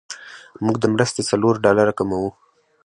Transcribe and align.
موږ 0.65 0.75
د 0.79 0.85
مرستې 0.93 1.21
څلور 1.29 1.53
ډالره 1.65 1.93
کموو. 1.99 2.29